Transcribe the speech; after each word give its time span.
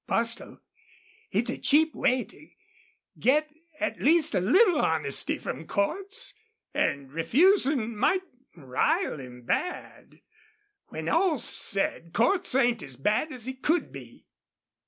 Bostil, 0.07 0.59
it's 1.29 1.51
a 1.51 1.59
cheap 1.59 1.93
way 1.93 2.23
to 2.23 2.47
get 3.19 3.51
at 3.79 4.01
least 4.01 4.33
a 4.33 4.39
little 4.39 4.81
honesty 4.81 5.37
from 5.37 5.67
Cordts. 5.67 6.33
An' 6.73 7.09
refusin' 7.09 7.95
might 7.95 8.23
rile 8.55 9.19
him 9.19 9.43
bad. 9.45 10.21
When 10.87 11.07
all's 11.07 11.43
said 11.43 12.13
Cordts 12.13 12.55
ain't 12.55 12.81
as 12.81 12.95
bad 12.97 13.31
as 13.31 13.45
he 13.45 13.53
could 13.53 13.91
be." 13.91 14.25